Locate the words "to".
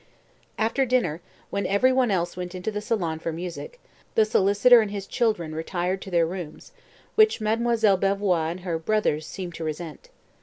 6.01-6.09, 9.53-9.63